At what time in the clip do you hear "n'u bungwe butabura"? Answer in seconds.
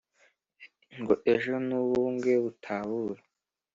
1.67-3.21